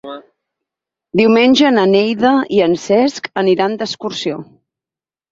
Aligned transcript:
Diumenge 1.19 1.71
na 1.75 1.83
Neida 1.91 2.31
i 2.59 2.61
en 2.67 2.73
Cesc 2.85 3.27
aniran 3.43 3.75
d'excursió. 3.83 4.39